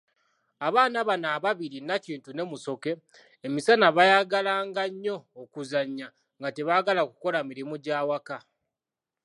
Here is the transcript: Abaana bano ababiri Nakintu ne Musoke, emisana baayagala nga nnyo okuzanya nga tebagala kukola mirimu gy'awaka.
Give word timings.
Abaana 0.67 0.99
bano 1.09 1.27
ababiri 1.37 1.79
Nakintu 1.87 2.29
ne 2.33 2.43
Musoke, 2.51 2.91
emisana 3.45 3.87
baayagala 3.95 4.53
nga 4.67 4.83
nnyo 4.91 5.17
okuzanya 5.41 6.07
nga 6.39 6.49
tebagala 6.55 7.01
kukola 7.09 7.37
mirimu 7.49 7.75
gy'awaka. 7.83 8.37